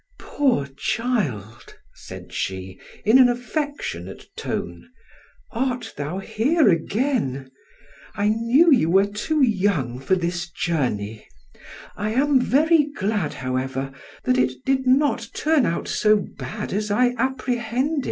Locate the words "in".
3.05-3.19